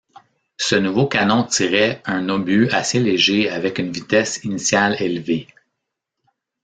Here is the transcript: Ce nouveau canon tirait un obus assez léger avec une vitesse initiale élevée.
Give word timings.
Ce 0.57 0.73
nouveau 0.73 1.05
canon 1.05 1.43
tirait 1.43 2.01
un 2.05 2.27
obus 2.29 2.67
assez 2.71 2.99
léger 2.99 3.51
avec 3.51 3.77
une 3.77 3.91
vitesse 3.91 4.39
initiale 4.43 4.99
élevée. 4.99 5.47